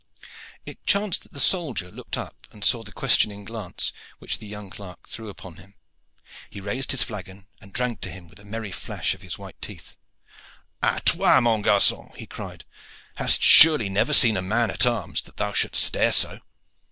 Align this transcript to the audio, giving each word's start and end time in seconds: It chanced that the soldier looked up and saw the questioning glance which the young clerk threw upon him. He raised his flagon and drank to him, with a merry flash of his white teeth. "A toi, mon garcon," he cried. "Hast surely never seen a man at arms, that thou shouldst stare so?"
It 0.65 0.83
chanced 0.83 1.21
that 1.21 1.31
the 1.31 1.39
soldier 1.39 1.91
looked 1.91 2.17
up 2.17 2.47
and 2.51 2.65
saw 2.65 2.81
the 2.81 2.91
questioning 2.91 3.45
glance 3.45 3.93
which 4.17 4.39
the 4.39 4.47
young 4.47 4.71
clerk 4.71 5.07
threw 5.07 5.29
upon 5.29 5.57
him. 5.57 5.75
He 6.49 6.59
raised 6.59 6.89
his 6.89 7.03
flagon 7.03 7.45
and 7.61 7.71
drank 7.71 8.01
to 8.01 8.09
him, 8.09 8.27
with 8.27 8.39
a 8.39 8.43
merry 8.43 8.71
flash 8.71 9.13
of 9.13 9.21
his 9.21 9.37
white 9.37 9.61
teeth. 9.61 9.97
"A 10.81 11.01
toi, 11.01 11.39
mon 11.41 11.61
garcon," 11.61 12.09
he 12.17 12.25
cried. 12.25 12.65
"Hast 13.17 13.43
surely 13.43 13.89
never 13.89 14.11
seen 14.11 14.37
a 14.37 14.41
man 14.41 14.71
at 14.71 14.87
arms, 14.87 15.21
that 15.21 15.37
thou 15.37 15.53
shouldst 15.53 15.83
stare 15.85 16.11
so?" 16.11 16.39